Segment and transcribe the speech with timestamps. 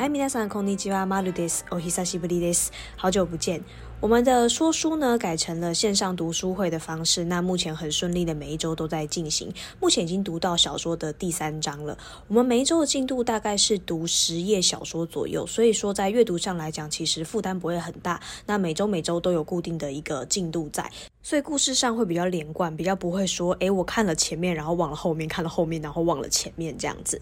[0.00, 1.66] はい皆さんこんにちは、まるです。
[1.70, 2.72] お久しぶりです。
[3.02, 3.62] 好久不见。
[4.00, 11.98] 我们的说书呢改成了线上读书会的方式，那目前很顺利的每一周都在进行，目前已经读到小说的第三章了。
[12.26, 18.18] 我们每一周的进度大概是读十页小说左右，所以说在阅读上来讲，其实负担不会很大。
[18.46, 20.90] 那每周每周都有固定的一个进度在，
[21.22, 27.20] 所以故事上会比较连贯，比较不会说，诶，我看了前面，然后忘了后面；看了后面，然后忘了前面这样子。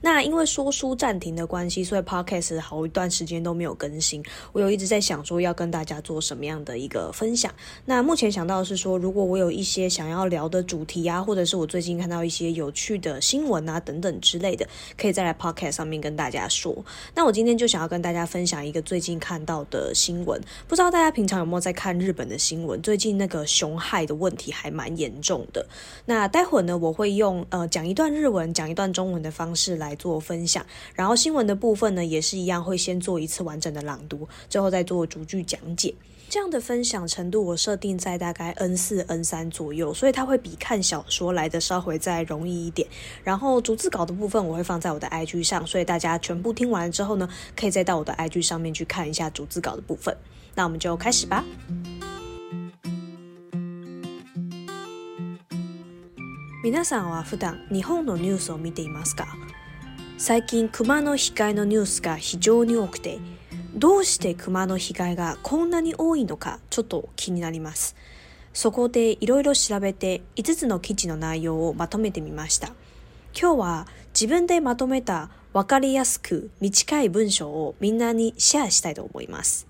[0.00, 4.22] 那因为说书暂停的关系，所以 podcast 好一段时间都没有更新。
[4.52, 6.17] 我有一直在想说要跟大家做。
[6.20, 7.52] 什么样的一个分享？
[7.84, 16.76] 那目前想到的是说，如果我有一些想要聊的主题啊，或者是我最近看到一些有趣的新闻啊，等等之类的，可以再来 Podcast 上面跟大家说。
[17.14, 20.40] 那我今天就想要跟大家分享一个最近看到的新闻。
[20.66, 22.80] 不知道大家平常有没有在看日本的新闻？
[22.82, 25.66] 最近那个熊害的问题还蛮严重的。
[26.06, 30.64] 那待会儿呢，我会用呃讲一段日文，讲一段中文的方式来做分享。
[30.94, 35.94] 然后新闻的部分呢，也是一样，会先做一次完整的朗读，最后再做逐句讲解。
[36.30, 42.86] 这样的分享程度我设定在大概 N 四 N 三左右，所以它会比看小说来的稍微再容易一点。
[43.24, 50.14] 然后逐字稿的部分我会放在我的 IG 上，所以大家全部听完了之后呢，可以再到我的 IG 上面去看一下逐字稿的部分。
[50.54, 51.42] 那我们就开始吧。
[56.62, 59.24] みさんは普段日本のニュースを見ていますか。
[60.18, 63.18] 最近熊の被害のニュースが非常に多くて。
[63.78, 67.94] どうして熊の被害がこんなに多いのかちょっと気になります。
[68.52, 72.72] そこでいろいろ調べて5つの記事の内容をまとめてみました。
[73.40, 73.86] 今日は
[74.20, 79.67] 自分でまとめた分かりやすく短い文章をみんなにシェアしたいと思います。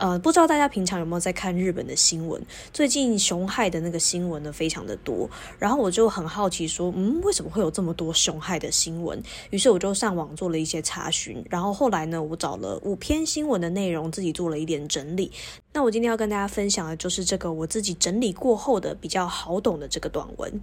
[0.00, 2.42] 呃，不知道大家平常有没有在看日本的新闻？
[2.72, 5.28] 最近熊害的那个新闻呢，非常的多。
[5.58, 9.22] 然后我就很好奇，说，嗯，为什么会有这么多熊害的新闻？
[9.50, 11.44] 于是我就上网做了一些查询。
[11.50, 15.30] 然后后来呢，我找了五篇新闻的内容，自己做了一点整理。
[15.74, 20.58] 那我今天要跟大家分享的就是这个我自己整理过后的比较好懂的这个短文。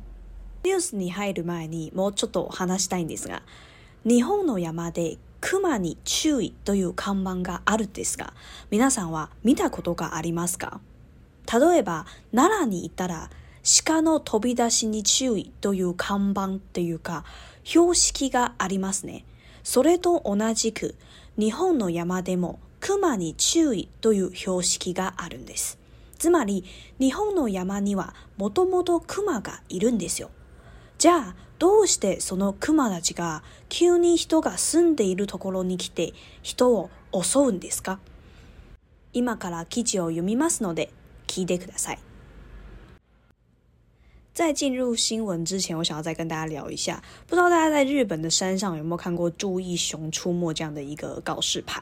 [0.63, 1.33] News ni h
[5.39, 8.33] 熊に注意という看板があるんですが、
[8.69, 10.79] 皆さんは見たことがありますか
[11.51, 12.05] 例えば、
[12.35, 13.29] 奈良に行ったら、
[13.85, 17.23] 鹿の飛び出しに注意という看板っていうか、
[17.63, 19.25] 標識がありますね。
[19.63, 20.95] それと同じく、
[21.37, 25.77] 日本の山でも熊に注意という標識があるんです。
[26.17, 26.65] つまり、
[26.99, 30.31] 日本の山にはもともと熊がいるんですよ。
[30.97, 36.13] じゃあ、どうしてそのクマたちが急に人が住んでいるところに来て
[36.43, 37.99] 人を襲うんですか
[39.13, 40.91] 今から記事を読みますので
[41.25, 41.99] 聞いてください。
[44.37, 51.81] 在进入新闻之前，我想要再跟大家聊一下，不知道大家在日本的山上有没有看过“注意熊出没”这样的一个告示牌？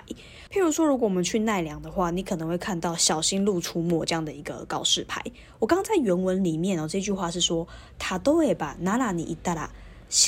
[0.50, 5.22] 譬如说，如果我们去奈良的话，你可能会看到“小心鹿出没”这样的一个告示牌。
[5.60, 7.68] 我刚刚在原文里面哦，这句话是说，
[8.00, 9.68] タドエバ奈良にいたら、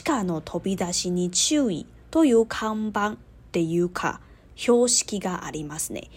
[0.06, 3.18] 鹿の飛び出しに注意という看板っ
[3.54, 4.20] ていうか
[4.58, 6.10] 標識がありますね。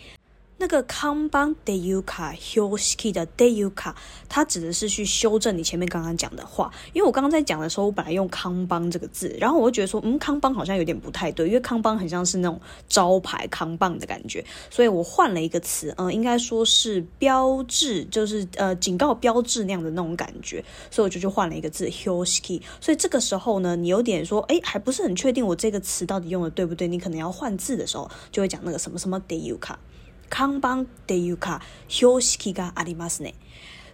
[0.62, 3.70] 那个康邦 d y u k a h i r k y 的 d y u
[3.70, 3.94] k a
[4.28, 6.70] 它指的是去修正你前面刚刚讲的话。
[6.92, 29.78] 因为我刚刚在讲的时候，我本来用康邦这个字，然后我就觉得说，嗯，康邦好像有点不太对，因为康邦很像是那种招牌康棒的感觉，所以我换了一个词，嗯，应该说是标志，就是呃，警告标志那样的那种感觉，所以我就去换了一个字 h i r k y 所以这个时候呢，你有点说，哎，还不是很确定我这个词到底用的对不对，你可能要换字的时候，就会讲那个什么什么 d y u k a
[30.30, 33.34] 看板っていうか標識がありますね。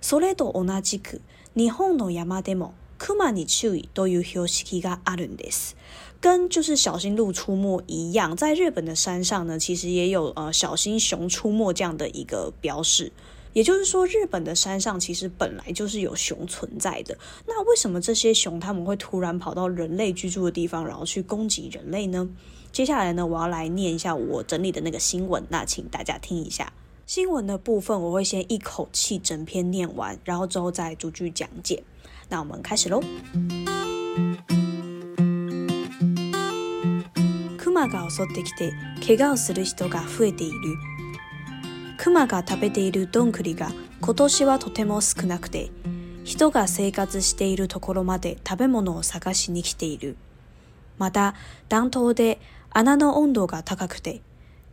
[0.01, 1.21] それと同じく
[1.57, 5.75] 日本の山でも熊に注意という標識があるんです。
[6.21, 13.13] 跟就是小心鹿出没一样，在日本的山上呢，其实也有呃小心熊出没这样的一个标识。
[13.53, 17.17] 也就是说，日本的山上其实本来就是有熊存在的。
[17.47, 22.29] 那为什么这些熊他们会突然跑到人类居住的地方，然后去攻击人类呢？
[22.77, 26.71] 接下来呢，我要来念一下我整理的那个新闻，那请大家听一下。
[27.07, 31.83] 新闻的部分我会先一口气整篇念完，然后之后再逐句讲解。
[32.29, 33.03] 那我们开始喽。
[37.57, 38.71] クマが襲ってきて
[39.01, 40.77] 怪我をする人が増えている。
[41.99, 45.71] クマが食べているどんぐりが今年はとても少なくて、
[46.25, 50.19] 人が生活しているところまで食べ物を探しに来ている。
[50.99, 51.35] また、
[51.71, 52.39] 暖冬で
[52.79, 54.21] 穴の温度が高くて、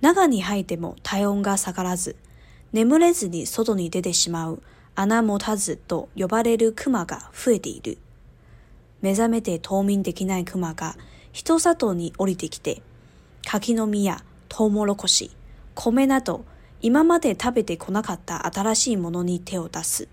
[0.02, 2.18] 中に入っても体温が下がらず、
[2.74, 4.62] 眠れずに外に出てしまう
[4.94, 7.98] 穴持たずと呼ばれる熊が増えている。
[9.00, 10.98] 目覚めて冬眠できない熊が
[11.32, 12.82] 人里に降りてきて、
[13.48, 14.18] 柿の実や
[14.50, 15.32] トウモロコシ、
[15.74, 16.44] 米など
[16.82, 20.10] 今まで食べてこなかった新しいものに手を出す。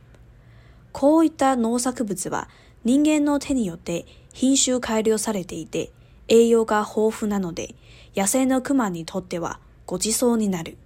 [0.92, 2.48] こういった農作物は
[2.84, 5.90] 人間の手によって品種改良されていて、
[6.32, 7.74] 栄養が豊富なので、
[8.16, 10.76] 野生のクマにとってはご馳走になる。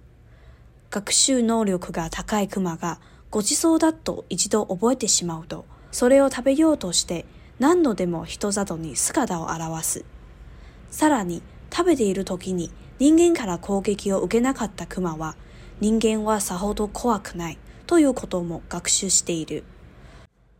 [0.89, 2.99] 学習能力が高いクマが
[3.29, 7.25] ご馳走だと一度覚えてしまうと、それを食べようとして
[7.59, 10.03] 何度でも人里に姿を現す。
[10.89, 15.35] さらに、食べている時に人間から攻撃を受けなかったクマは、
[15.79, 19.63] 人間はさほど怖くないということも学習している。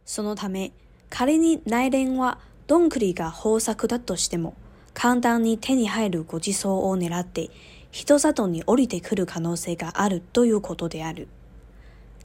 [0.05, 0.73] そのため、
[1.09, 2.37] 仮に内連は
[2.67, 4.55] どんぐりが豊作だとしても、
[4.95, 7.51] 簡単に手に入るご馳走を狙って
[7.91, 11.27] 人里に降りてくる可能性があるということである。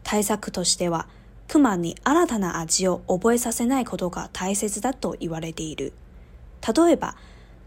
[0.04, 1.06] 対策としては、
[1.46, 5.92] 熊に新たな味を覚えさせないことが大切だと言われている。
[6.76, 7.14] 例えば、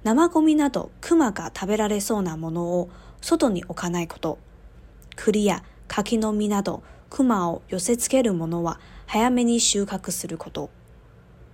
[0.04, 2.90] 生ゴミなど熊が食べられそうなものを
[3.22, 4.38] 外に置かないこと。
[5.16, 10.70] 栗や柿の実など熊を寄せつけるものは早めに収穫すること。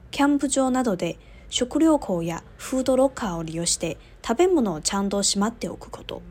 [0.10, 1.20] キャンプ場などで
[1.52, 6.22] 食料庫やフードロッカーを利用して食べ物をちゃんとしまっておくこと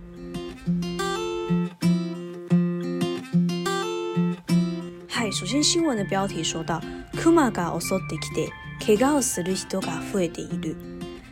[5.08, 6.80] はい首先新聞の标题说到
[7.20, 8.48] クマが襲ってきて
[8.86, 10.76] 怪我をする人が増えている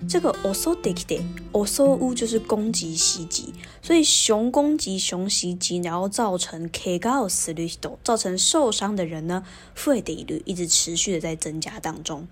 [0.09, 1.19] 这个襲ってきて
[1.55, 3.53] 襲う就是攻击袭击，
[3.83, 7.67] 所以熊攻击熊袭击，然后造成 k g a o 死率，
[8.05, 9.43] 造成受伤的人呢，
[9.75, 12.29] 増えている，一直持续的在增加当中。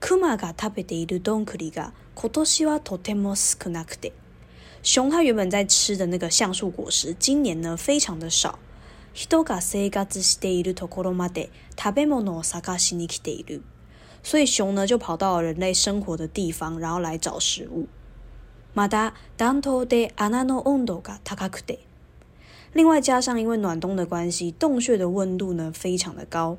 [0.00, 4.12] クマが食べているどんぐりが今年はとても少なくて。
[4.82, 8.58] 熊は原本在吃的那个橡树果实，今年呢非常的少。
[9.12, 13.62] 人が生活しているところまで食べ物を探しに来ている，
[14.22, 17.88] 所以熊呢就跑到了人类生活的地方，然后来找食物。
[18.74, 21.80] また暖冬で穴の温度が高くて，
[22.74, 26.56] 另外加上因为暖冬的关系，洞穴的温度呢非常的高。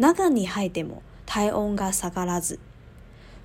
[0.00, 2.58] 中に入っても体温噶撒嘎拉子，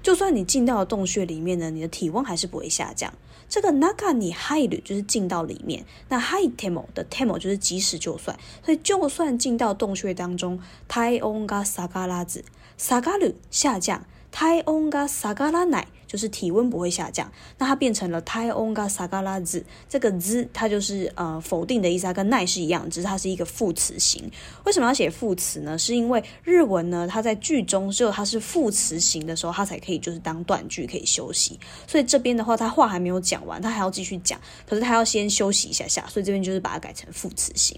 [0.02, 3.14] 就算你进到了洞穴里面呢，你的体温还是不会下降。
[3.50, 10.58] 这个 naka ni h i l 就是进到里面，那 h i temo 的 temo 就是即使就算，所以就算进到洞穴当中，
[10.88, 12.46] 体温噶撒嘎拉子，
[12.78, 15.88] 撒嘎鲁下降，体温噶撒嘎拉奶。
[16.14, 19.64] 就是体温不会下降，那它变成了太翁が下がらず。
[19.90, 24.24] 这个ず它就是呃否定的意思，它跟奈是一样，只是它是一个副词型。
[24.64, 25.76] 为什么要写副词呢？
[25.76, 31.60] 是因为日文呢，它在句中只有它是副词型的时候，它才可以就是当断句可以休息。
[31.88, 34.40] 所以这边的话，他话还没有讲完，他还要继续讲，
[34.70, 37.76] 可是他要先休息一下下，所以这边就是把它改成副词型。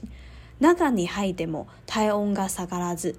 [0.57, 3.15] 那个你ハイデモ太翁が下がらず、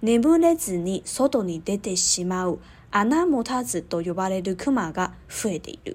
[0.00, 2.58] 眠れずに外に出てしまう。
[2.92, 5.94] 阿那摩他子多由巴类卢克玛嘎弗耶得卢，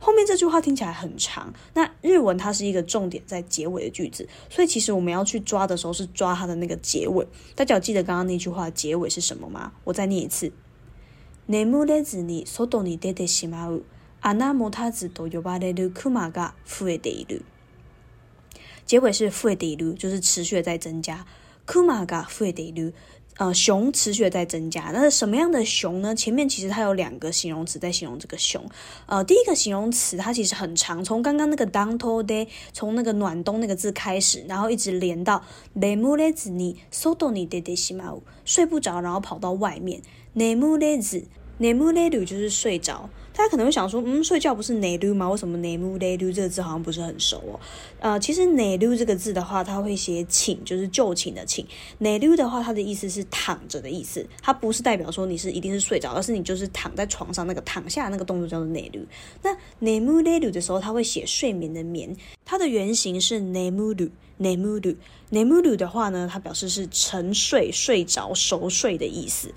[0.00, 1.52] 后面这句话听起来很长。
[1.74, 7.24] 那日文它是一个重点在结尾的句子，所以其实我们要去抓的时候是抓它的那个结尾。
[7.54, 9.72] 大家记得刚刚那句话结尾是什么吗？
[9.84, 10.52] 我再念一次：
[11.46, 13.84] 内目类子尼所多尼得得西玛乌
[14.20, 17.36] 阿那摩他子多由巴类卢克玛嘎弗耶得卢。
[18.84, 21.24] 结尾是弗耶得卢，就是持续在增加。
[21.64, 22.90] 克玛嘎弗耶得卢。
[23.38, 26.12] 呃，熊持续在增加，那什么样的熊呢？
[26.12, 28.68] 前面其实它有两个形容词在形容这个熊。
[29.06, 35.40] 呃，第一个形容词它其实很长，从刚刚那个 day，从那个暖冬那个字开始，然后一直连到
[35.74, 40.02] 内木 i 子你搜到你爹爹 m 马屋睡不着，然后跑到外面
[40.32, 41.22] 内木嘞 m
[41.58, 43.08] 内木嘞路就是睡着。
[43.38, 45.30] 大家可能会想说，嗯，睡觉不是 ne du 吗？
[45.30, 47.60] 为什么 ne mu ne du 这个字好像不是很熟哦？
[48.00, 51.64] 呃，其实 ne du 这个字的话，它会写寝，就是就寝的寝。
[52.00, 58.98] ne du 的话，它的意思是躺着的意思，它不是代表说你是一定是睡着，而是你就是躺在床上那个躺下那个动作叫做 ne du。
[59.40, 59.54] 那
[59.86, 62.12] ne mu ne du 的时候，它会写睡眠的眠，
[62.44, 64.10] 它的原型是 ne mu du。
[64.40, 64.96] ne mu du
[65.30, 69.52] ne mu du 的话呢，它表示是沉睡、睡着、熟睡的意思。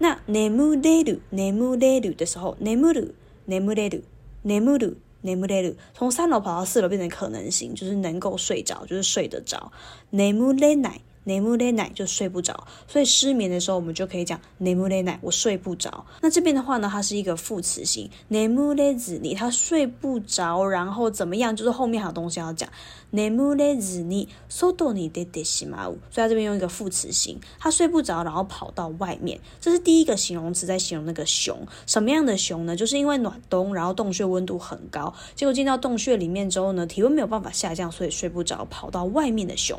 [0.00, 3.16] 那ねむれるねむれる的时候，ねむる
[3.48, 4.04] ねむれる
[4.44, 4.96] ねむる。
[5.20, 9.72] ねむれる，从三楼跑到四楼变成可能性，就是能够睡着，就是睡得着。
[10.12, 10.90] ねむれな
[11.28, 16.06] 奈木勒奶就睡不着，所以失眠的时候我们就可以讲奈木勒奶我睡不着。
[16.22, 21.54] 那这边的话呢，它是一个副词型，奈木勒子你他睡不着，然后怎么样？
[21.54, 22.66] 就是后面有东西要讲
[23.10, 29.38] 奈木勒子你 s o do you g e e s 所以它这边用一个副词型，他睡不着，然后跑到外面。
[29.60, 32.74] 这是第一个形容词在形容那个熊什么样的熊呢？
[32.74, 39.78] 就是因为暖冬，然后洞穴温度很高，结果进到洞穴里面之后呢，体温没有办法下降，所以睡不着，跑到外面的熊。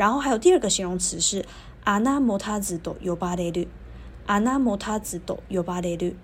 [0.00, 1.44] 然后还有第二个形容词是，
[1.84, 3.68] アナモタズドユバレル，
[4.26, 6.16] アナモタズドユバレル，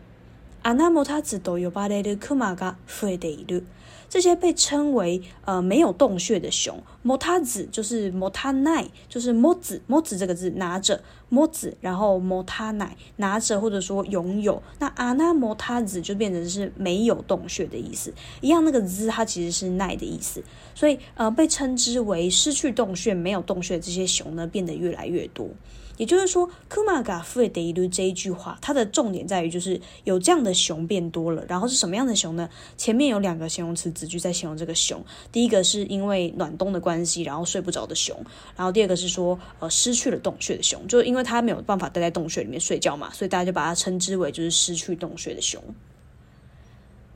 [0.63, 3.67] アナモタズドユバレルクマが増えている。
[4.09, 20.43] 这些被称为呃没有洞穴的熊，mota 子就是 mota 奈，就是摸子摸子这个字拿着摸子，然后 mota 奈拿着或者说拥有，那 ana mota 子就变成是没有洞穴的意思，一样那个 z 它其实是奈的意思，
[20.75, 25.49] 所以呃被称之为失去洞穴没有洞穴这些熊呢变得越来越多。
[25.97, 31.43] 也就是说，クマが増えている这一句话，它的重点在于就是有这样的熊变多了。
[31.49, 32.49] 然后是什么样的熊呢？
[32.77, 35.03] 前面有两个形容词词句在形容这个熊。
[35.33, 38.15] 第一个是因为暖冬的关系，然后睡不着的熊。
[38.55, 45.63] 然后第二个是说，呃，失去了洞穴的熊，就因为它没有办法待在洞穴里面睡觉嘛，所以大家就把它称之为就是失去洞穴的熊。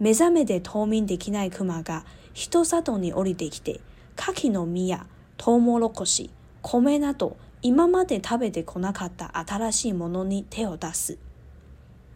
[0.00, 3.80] メザメで透明できないクマがヒトサトに降りてきて、
[4.16, 5.04] かきの米や
[5.36, 6.30] トウモロコシ、
[6.62, 7.36] 米など。
[7.62, 11.18] 今まで食べてこなかった新しいものに手を出す。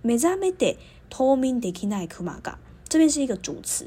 [0.03, 0.79] 目覚めて
[1.11, 2.57] 冬眠できないクマが，
[2.89, 3.87] 这是一个主词。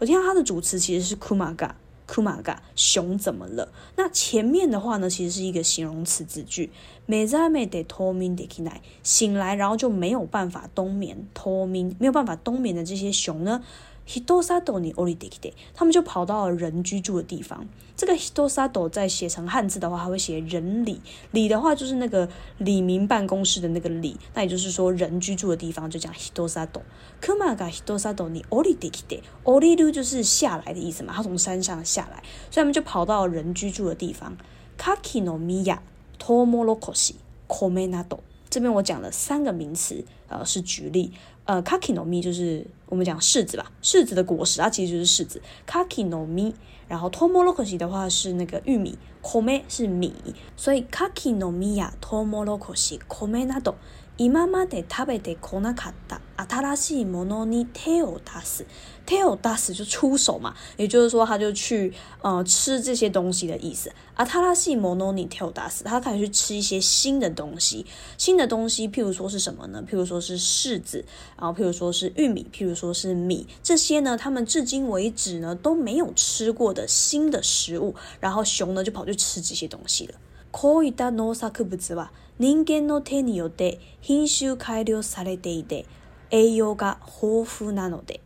[0.00, 1.74] 我听到它的主词其实是クマ m
[2.08, 3.68] クマ a 熊怎么了？
[3.94, 6.70] 那前面的话呢，其实是一个形容词词句。
[7.06, 8.30] m 覚めて冬 k i
[8.66, 8.72] nai
[9.04, 13.62] 醒来然后就没有办法冬眠，冬眠没有办法冬眠的这些熊呢？
[14.06, 17.66] Hitosado ni orideki de，他们就跑到了人居住的地方。
[17.96, 21.00] 这个 Hitosado 在写成汉字的话，还会写“人里
[21.32, 24.16] 里”的话，就是那个李明办公室的那个里。
[24.34, 26.82] 那也就是说，人居住的地方就讲 Hitosado。
[27.20, 34.36] Kumaga Hitosado ni orideki de，o ridu 就是下来的意思嘛，他从山上下来，所以他们就跑到人居住的地方。
[34.78, 35.78] Kakino mia
[36.18, 37.14] to morokoshi
[37.48, 41.12] komenado，这边我讲了三个名词，呃，是举例。
[41.46, 45.40] 呃，kaki no mi 就是我们讲柿子吧，柿子的果实，它其实就是柿子。
[45.66, 46.52] kaki no mi，
[46.88, 50.12] 然后 tomorokoshi 的话是那个玉米，kome 是米，
[50.56, 53.76] 所以 kaki no mi 呀，tomorokoshi，kome 那 o
[54.18, 58.64] 伊妈妈得食べ得，コナカダアタラシモノニテオダス
[59.04, 61.92] テオダス就出手嘛，也就是说，他就去
[62.22, 63.92] 呃吃这些东西的意思。
[64.16, 65.84] 新しいものに手を出す。
[65.84, 67.84] 他开始去吃一些新的东西。
[68.16, 69.84] 新的东西，譬如说是什么呢？
[69.86, 71.04] 譬如说是柿子，
[71.38, 77.94] 然后譬如说是玉米，譬如说是米，这些呢，他们至今为止呢都没有吃过的新的食物。
[78.20, 80.14] 然后熊呢就跑去吃这些东西了。
[80.56, 85.84] こういった農作物は人間の手によって品種改良されていて
[86.30, 88.22] 栄養が豊富なので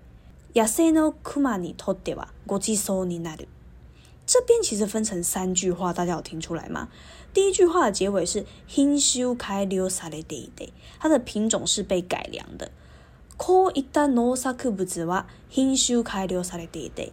[0.55, 3.49] 野生のクマにとってはごちそうになる。
[4.29, 6.89] 这边其实分成三句话，大家有听出来吗？
[7.35, 12.71] 第一句话的结尾是品種改良されていて，它的品种是被改良的。
[13.37, 17.13] こういった農作物は品種改良されていて，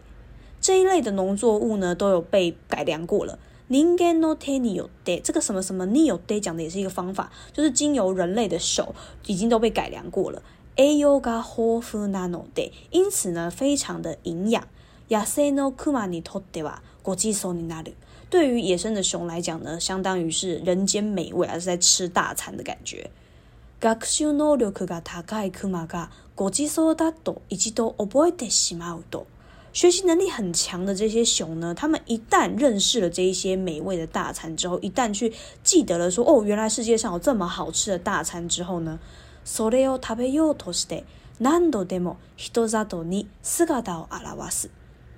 [0.60, 3.40] 这一类的农作物呢都有被改良过了。
[3.68, 8.94] 人应该手によ有て，这个什么什么你有带讲的也是一个方法，就是经由人类的手
[9.26, 10.40] 已经都被改良过了。
[10.76, 14.66] 哎養が豊富なので，因此呢，非常的营养。
[15.08, 17.94] 亚塞诺库马尼托的吧，国际索尼那里，
[18.30, 23.10] 对于野生的熊来讲呢，相当于是人间美味，还是在吃大餐的感觉。
[23.82, 27.12] 学習能六が高いクマがご国际索尼大
[27.50, 29.26] 一度都覚えてしまうと。
[29.80, 35.32] 学习能力很强的这些熊呢，他们一旦认识了这一些美味的大餐之后，一旦去
[35.62, 38.98] 记得了说哦，原来世界上有这么好吃的大餐之后呢，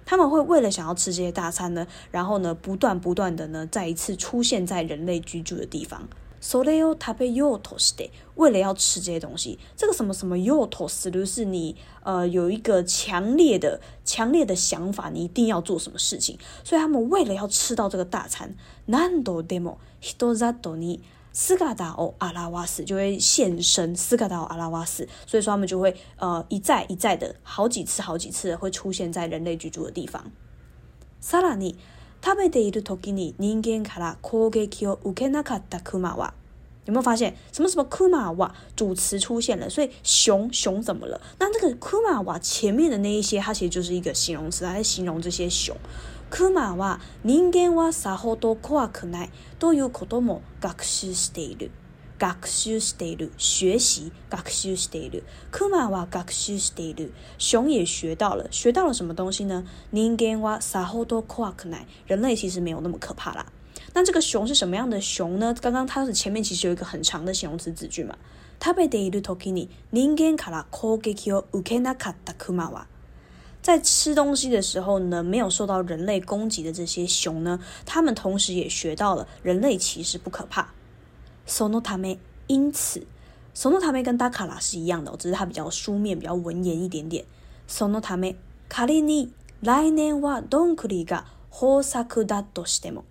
[0.04, 6.06] 他们会为了想要吃这些大餐呢，然后呢，不断不断的呢，再一次出现在人类居住的地方。
[6.40, 18.56] 所以哦，他被诱托吃的，为了要吃这些东西，这个什么什么诱托思路是你呃有一个强烈的、强烈的想法，你一定要做什么事情，所以他们为了要吃到这个大餐，
[18.87, 30.32] 南多 demo，伊多扎多尼斯卡达奥阿拉瓦斯就会现身斯卡达奥阿拉瓦斯，所以说他们就会呃一再一再的，好几次好几次的会出现在人类居住的地方。
[31.23, 31.76] さらに
[32.22, 36.34] 食べている時に人間から攻撃を受けなかたクマワ、
[36.86, 39.68] 有没有发现什么什么库マワ主词出现了？
[39.70, 41.18] 所以熊熊怎么了？
[41.38, 45.74] 那那个库マワ前面的那一些，它其实就是一个形容词，来形容这些熊。
[46.30, 51.70] 库マワ人間はさほど怖くないということも学習している。
[53.38, 54.12] 学习，
[55.50, 56.94] 科马瓦学习，
[57.38, 59.64] 熊也学到了，学到了什么东西呢？
[62.06, 63.46] 人类其实没有那么可怕啦。
[63.94, 65.54] 那这个熊是什么样的熊呢？
[65.62, 68.16] 刚刚它是前面其实有一个很长的形容词词句嘛。
[73.62, 80.72] 在吃东西的时候呢，没有受到人类攻击的这些熊呢，它们同时也学到了，人类其实不可怕。
[81.47, 83.06] sono tame，因此
[83.54, 87.25] sono tame 跟 dakara 是一样的，只是它比较书面，比较文言一点点。
[87.68, 89.28] sono tame，kari ni，
[89.61, 93.04] 来年は donkuri が方策だとしても、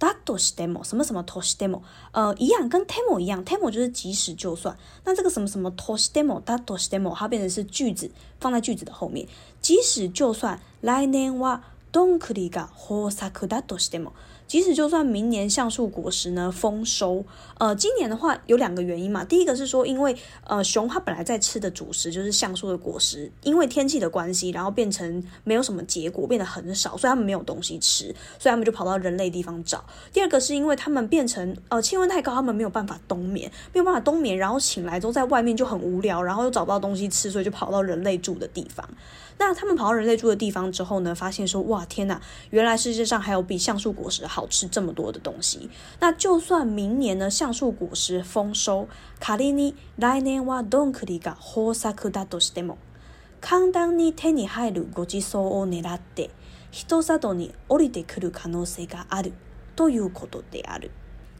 [0.00, 4.76] だとしても，什么什么としても，呃，一样，跟 m も一样，m も就是即使就算。
[5.04, 8.10] 那这个什么什么としても、だとしても，它变成是句子，
[8.40, 9.26] 放在句子的后面。
[9.60, 11.60] 即使就算来年は
[11.92, 14.12] donkuri が方策だとしても。
[14.52, 17.24] 即使就算明年橡树果实呢丰收，
[17.56, 19.24] 呃，今年的话有两个原因嘛。
[19.24, 20.14] 第一个是说，因为
[20.46, 29.82] 呃熊它本来在吃的主食就是橡树的果实，因为天气的关系，然后变成没有什么结果，变得很少，所以它们没有东西吃，所以它们就跑到人类地方找。
[30.12, 38.86] 第二个是因为它们变成呃气温太高，它们没有办法冬眠，没有办法冬眠，然后醒来之后在外面就很无聊，然后又找不到东西吃，所以就跑到人类住的地方。
[39.38, 41.14] 那他们跑到人类住的地方之后呢？
[41.14, 42.20] 发现说，哇，天哪！
[42.50, 45.70] 原来世界上还有比橡树果实好吃这么多的东西。
[46.00, 48.88] 那就算明年呢，橡树果实丰收，
[49.98, 52.76] 来年我东库里噶火萨库达多是 demo，
[53.40, 59.32] 康当你天你海路过地松欧奈拉特，一萨度尼堕跌哭的可能性がある
[59.76, 60.90] ということである。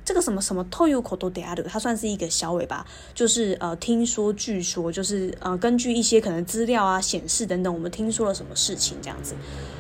[0.05, 9.35] 这个什么什么ト o コ o デア它算是一个小尾巴，就是呃，听说、据说，就是呃，根据一些可能资料啊显示等等，我们听说了什么事情这样子。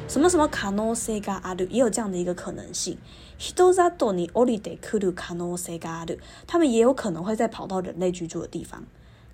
[0.08, 2.98] 什么什么カノセガア也有这样的一个可能性。
[3.40, 6.06] ヒトザドニオリデクルカノセガ
[6.46, 8.86] 他们也有可能会再跑到人类居住的地方。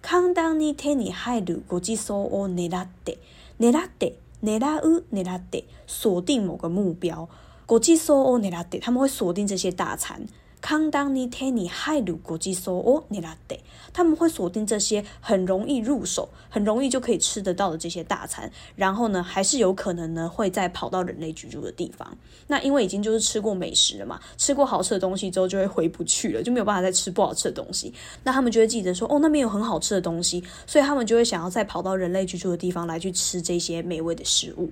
[0.03, 3.19] カンダニテニハ国際ソオネラデ
[3.59, 7.29] ネラデネラウネラデ，锁定某个目标。
[7.67, 10.27] 国際ソオネラデ，他们会锁定这些大餐。
[10.61, 13.57] 康当尼泰尼海鲁国际所哦，尼拉德，
[13.93, 22.17] 他们会锁定这些很容易入手、很容易就可以吃得到的这些大餐，然后呢，还是有可能呢会再跑到人类居住的地方。
[22.49, 27.93] 那因为已经就是吃过美食了嘛，吃过好吃的东西之后就会回不去了，就没有办法再吃不好吃的东西。
[28.25, 34.71] 那他们就会记得说，哦，那边有很好吃的东西，所以他们就会想要再跑到人类居住的地方来去吃这些美味的食物。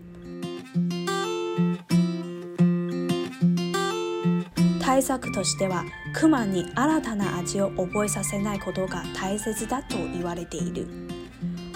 [4.96, 11.05] 対策としてはクマに新たな味を覚えさせないことが大切だと言われている。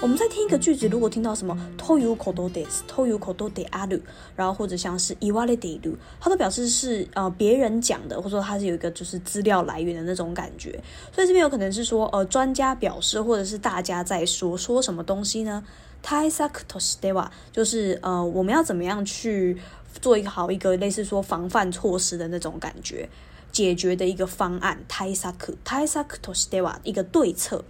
[0.03, 4.01] 我们在听一个句子，如果听到什么 to you kododes to you k o d o
[4.35, 10.73] 然后或者像是 iwale d alu，它都表示是呃别人讲的，或者说它是有一个就是资料来源的那种感觉。
[11.13, 15.63] 所以这边有可能是说呃专家表示，或者是大家在说说什么东西呢
[16.03, 19.55] ？taisakto s t a 就是呃我们要怎么样去
[20.01, 23.07] 做一个好一个类似说防范措施的那种感觉，
[23.53, 27.63] 解决的一个方案 taisak t a i k t o s a 一个对策。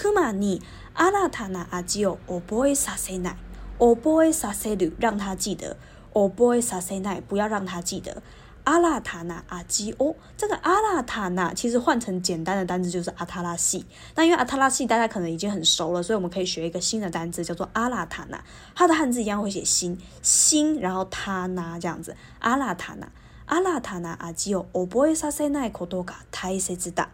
[0.00, 0.62] 去嘛你
[0.94, 3.36] 阿拉塔纳阿基奥，我不会撒塞奈，
[3.78, 5.76] 我不会撒塞让他记得，
[6.12, 8.22] 我不会撒塞奈，不要让他记得。
[8.64, 13.84] 阿拉塔纳阿基哦，这个阿拉塔纳其实换成简单的单字就是阿塔拉西，
[14.14, 18.40] 那因为阿塔拉西大家可能已经很熟了，所以我们可以学一个新的单字，叫做阿拉塔纳，
[18.76, 23.10] 它的汉字一样会写心心，然后他呢这样子，阿拉塔纳，
[23.46, 27.10] 阿拉塔纳阿基奥，我不会撒塞奈，这个东西太难了。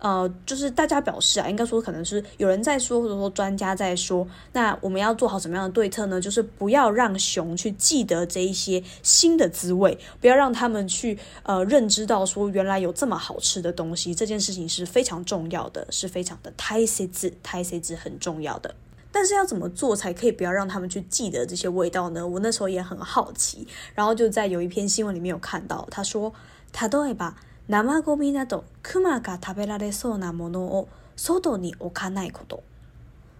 [0.00, 6.20] 呃，就是大家表示啊，应该说可能是有人在说，或者说专家在说，那我们要做好什么样的对策呢？
[6.20, 18.74] 就是不要让熊去记得这一些新的滋味，不要让他们去呃认知到说原来有这么好吃的东西，这件事情是非常重要的，是非常的 taste taste 很重要的。
[19.12, 22.26] 但是要怎么做才可以不要让他们去记得这些味道呢？
[22.26, 26.32] 我那时候也很好奇，然后就在有一篇新闻里面有看到，他说
[26.72, 27.36] 他都会把。
[27.72, 32.64] 生ゴミなどクマが食べられそうなものを外に置かないこと。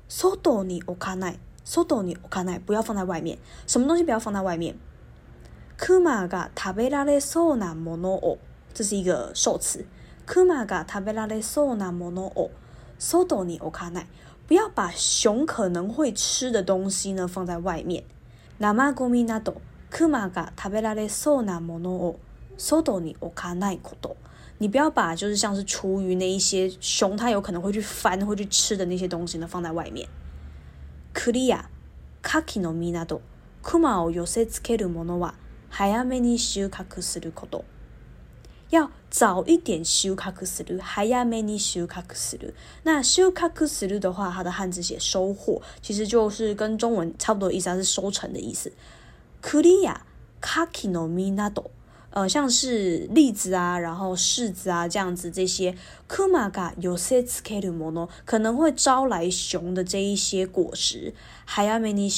[0.08, 1.38] 外に置かない。
[1.64, 2.60] 外に置かない。
[2.64, 3.38] 不要放在外面。
[3.66, 4.76] 什么东西不要放在外面？
[5.76, 8.38] クマが食べられそうなものを。
[8.72, 9.84] 这是一个受词。
[10.24, 12.52] クマが食べられそうなものを
[13.00, 14.06] 外に置かない。
[14.46, 18.04] 不要把熊可能会吃的东西呢放在外面。
[18.60, 22.20] 生ゴミなどクマが食べられそうなものを
[22.60, 24.16] 收到你おかないと、
[24.58, 30.06] 你不要把就是像是厨余那一些熊它有可能会去翻会去吃的那些东西呢放在外面。
[31.14, 31.62] クリア、
[32.22, 33.22] カ a ノ a など、
[33.62, 35.36] 熊を寄せつけるものは
[35.70, 36.68] 早めに r 穫
[37.32, 37.62] koto。
[38.68, 42.54] 要早一点收，收穫する、早めに収穫する。
[42.84, 48.70] 那收穫する的话，它的汉字写收获，其实就是跟中文差不多意思，它是收成的意思。
[49.42, 50.02] クリア、
[51.08, 51.64] minado，
[52.12, 55.72] 呃，像是栗子啊，然后柿子啊这样子，这些
[56.08, 57.42] 科玛嘎有些 t s
[58.24, 61.12] 可能会招来熊的这一些果实。
[61.44, 62.08] 还要你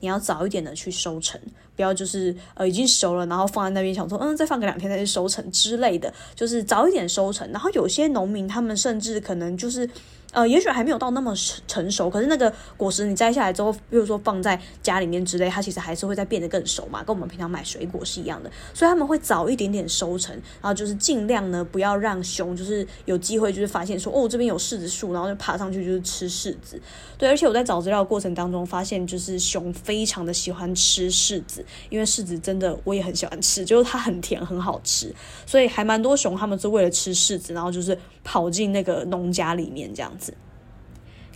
[0.00, 1.38] 要早一点的去收成，
[1.76, 7.46] 不要就是呃已经熟了，然后放在那边想说，嗯，再放个两天再去收成之类的，就是早一点收成。
[7.52, 9.88] 然后有些农民他们甚至可能就是。
[10.32, 11.34] 呃，也许还没有到那么
[11.68, 18.50] 成成熟，可是那个果实你摘下来之后，比如说放在家里面之类，它其实还是会再变得更熟嘛，跟我们平常买水果是一样的。
[18.72, 26.80] 所以他们会早一点点收成，然后就是尽量呢不要让熊就是有机会就是发现说哦这边有柿子树，然后就爬上去就是吃柿子。
[27.18, 35.14] 对，而且我在找资料过程当中发现，就是熊非常的喜欢吃柿子，因为柿子真的我也很喜欢吃，就是它很甜很好吃，
[35.44, 40.21] 所以还蛮多熊他们是为了吃柿子，然后就是跑进那个农家里面这样子。
[40.22, 40.36] つ。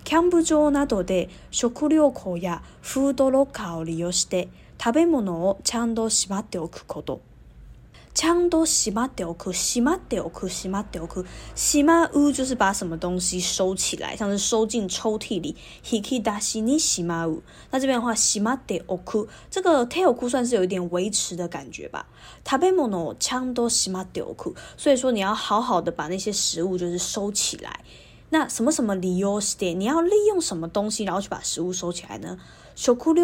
[0.04, 4.48] キャンプ場などで食料庫やフードロッカーを利用して
[4.80, 7.20] 食べ物をちゃんとしまっておくこと。
[8.14, 11.26] ちゃんとしまっておく、しまっておく、しまっておく。
[11.54, 15.54] しまう就是把什么东西收起来，像是收进抽屉里。
[15.90, 17.42] 引き出しにしまう。
[17.70, 19.88] 那这边的话，しまっておく，这个う。
[20.06, 22.06] おく算是有一点维持的感觉吧。
[22.42, 27.80] 食べ物をちゃんとしまっておく，所以说你要好好的把那些食物就是收起来。
[28.30, 29.72] 那什么什么理由是的？
[29.74, 32.38] 你要利用什么东西，然后去把食物收起来呢？
[32.74, 33.14] 食库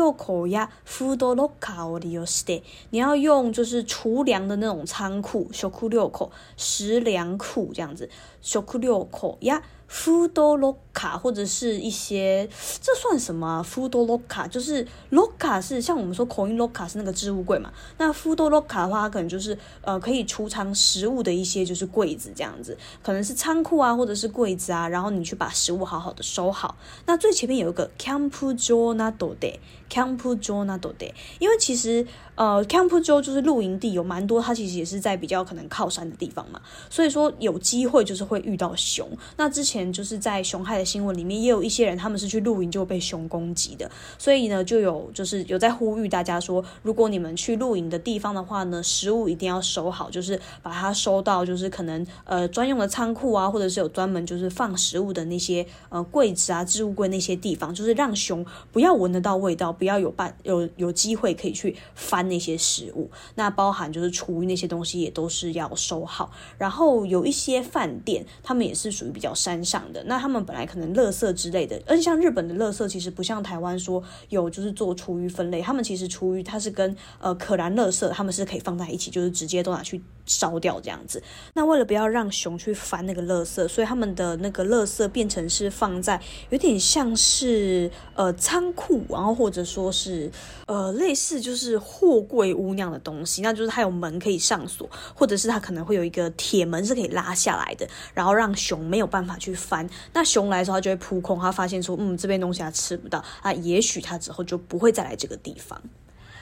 [0.46, 8.08] 呀，フードロッカーを利用し你要用就是储粮的那种仓库，食料库、食粮库这样子。
[8.40, 9.62] 食料库呀。
[9.92, 12.48] Fudo loca 或者是一些，
[12.80, 17.70] 这算什么？Fudo loca 就是 loca 是像我们说口音 loca 是那个置物柜嘛？
[17.98, 26.74] 那 Fudo loca 的话，它可能就是呃可以储藏食物的一些就是柜子这样子，可能是仓库啊或者是柜子啊，然后你去把食物好好的收好。
[27.04, 39.06] 那最前面有一个 campu zona do day，campu zona do day，因为其实呃 campu j o 就是露营地有蛮多，它其实也是在比较可能靠山的地方嘛，所以说有机会就是会遇到熊。
[39.36, 39.81] 那之前。
[39.90, 63.10] 就是在熊害的新闻里面，也有一些人他们是去露营就会被熊攻击的，所以呢，就有就是有在呼吁大家说，如果你们去露营的地方的话呢，食物一定要收好，就是把它收到就是可能呃专用的仓库啊，或者是有专门就是放食物的那些呃柜子啊、置物柜那些地方，就是让熊不要闻得到味道，不要有办有有机会可以去翻那些食物。
[63.36, 66.30] 那包含就是厨余那些东西也都是要收好。
[66.58, 69.61] 然后有一些饭店，他们也是属于比较山。
[69.64, 81.22] 上的那他们本来可能垃圾之类的，而且像日本的垃圾其实不像台湾说有就是做厨余分类，他们其实厨余它是跟呃可燃垃圾，他们是可以放在一起，就是直接都拿去烧掉这样子。
[81.54, 86.20] 那为了不要让熊去翻那个垃圾，所以他们的那个垃圾变成是放在
[86.50, 90.30] 有点像是呃仓库，然后或者说是
[90.66, 99.51] 呃类似就是货柜屋那样的东西，那就是它有门可以上锁，或者是它可能会有一个铁门是可以拉下来的，然后让熊没有办法去。
[99.54, 101.38] 翻那熊来的时候，它就会扑空。
[101.38, 105.80] 它发现说，嗯，这边东西它吃不到，啊，也许它之后就不会再来这个地方。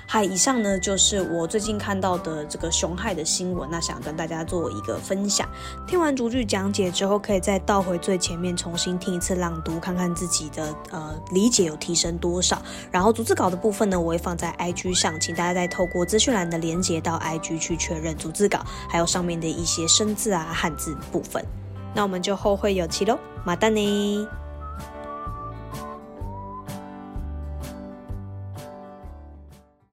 [0.07, 5.49] 好，以上呢就是我最近看到的这个熊害的新闻，那想跟大家做一个分享。
[5.87, 12.61] 听完逐句讲解之后，可以再倒回最前面重新听一次朗读，看看自己的呃理解有提升多少。
[12.91, 21.41] 然后逐字稿的部分呢，我会放在 IG 上，请大家再透过资讯栏的连接到 IG 去确认逐字稿，还有上面的一些生字啊、汉字部分。
[21.95, 24.40] 那我们就后会有期喽，马蛋尼。